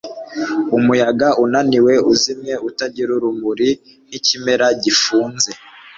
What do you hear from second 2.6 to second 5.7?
utagira urumuri nkikiremwa gifunze